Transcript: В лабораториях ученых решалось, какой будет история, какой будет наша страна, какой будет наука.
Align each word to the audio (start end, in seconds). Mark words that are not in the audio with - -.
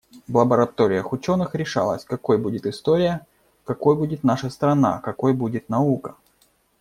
В 0.27 0.35
лабораториях 0.35 1.13
ученых 1.13 1.53
решалось, 1.53 2.05
какой 2.05 2.39
будет 2.39 2.65
история, 2.65 3.27
какой 3.65 3.95
будет 3.95 4.23
наша 4.23 4.49
страна, 4.49 4.97
какой 4.99 5.31
будет 5.35 5.69
наука. 5.69 6.15